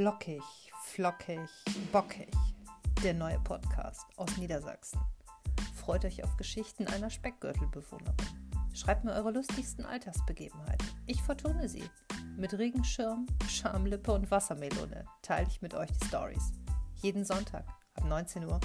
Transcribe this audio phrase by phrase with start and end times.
[0.00, 0.42] Lockig,
[0.82, 1.46] flockig,
[1.92, 2.30] bockig.
[3.04, 4.98] Der neue Podcast aus Niedersachsen.
[5.74, 8.16] Freut euch auf Geschichten einer Speckgürtelbewohnerin.
[8.72, 10.88] Schreibt mir eure lustigsten Alltagsbegebenheiten.
[11.04, 11.84] Ich vertone sie.
[12.38, 16.50] Mit Regenschirm, Schamlippe und Wassermelone teile ich mit euch die Stories.
[17.02, 18.58] Jeden Sonntag ab 19 Uhr